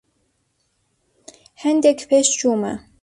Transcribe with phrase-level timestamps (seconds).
[1.63, 2.73] هەندێک پێشچوومە.